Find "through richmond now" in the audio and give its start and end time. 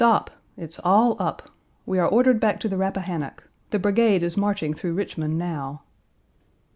4.73-5.83